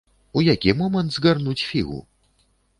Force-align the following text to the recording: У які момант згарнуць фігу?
У 0.39 0.41
які 0.45 0.73
момант 0.79 1.13
згарнуць 1.19 1.67
фігу? 1.71 2.03